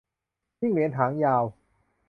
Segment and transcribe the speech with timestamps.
[0.59, 1.43] จิ้งเหลนหางยาว